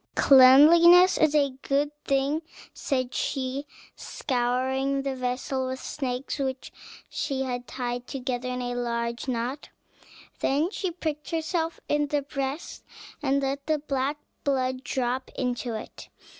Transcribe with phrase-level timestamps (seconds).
[0.15, 2.41] "Cleanliness is a good thing,"
[2.73, 6.71] said she, scouring the vessel with snakes, which
[7.07, 9.69] she had tied together in a large knot;
[10.39, 12.83] then she pricked herself in the breast,
[13.21, 16.09] and let the black blood drop into it.